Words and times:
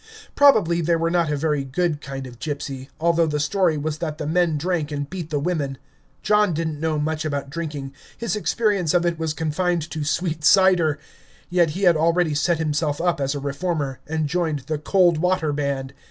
Probably 0.33 0.81
they 0.81 0.95
were 0.95 1.11
not 1.11 1.31
a 1.31 1.37
very 1.37 1.63
good 1.63 2.01
kind 2.01 2.25
of 2.25 2.39
gypsy, 2.39 2.89
although 2.99 3.27
the 3.27 3.39
story 3.39 3.77
was 3.77 3.99
that 3.99 4.17
the 4.17 4.25
men 4.25 4.57
drank 4.57 4.91
and 4.91 5.07
beat 5.07 5.29
the 5.29 5.37
women. 5.39 5.77
John 6.23 6.55
didn't 6.55 6.79
know 6.79 6.97
much 6.97 7.23
about 7.23 7.51
drinking; 7.51 7.93
his 8.17 8.35
experience 8.35 8.95
of 8.95 9.05
it 9.05 9.19
was 9.19 9.35
confined 9.35 9.87
to 9.91 10.03
sweet 10.03 10.43
cider; 10.43 10.97
yet 11.51 11.69
he 11.77 11.83
had 11.83 11.95
already 11.97 12.33
set 12.33 12.57
himself 12.57 12.99
up 12.99 13.21
as 13.21 13.35
a 13.35 13.39
reformer, 13.39 13.99
and 14.07 14.25
joined 14.27 14.61
the 14.65 14.79
Cold 14.79 15.19
Water 15.19 15.53
Band. 15.53 15.93